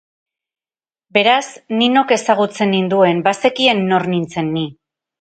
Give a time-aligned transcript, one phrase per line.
[1.17, 1.43] Beraz,
[1.83, 4.69] Ninok ezagutzen ninduen, bazekien nor nintzen ni.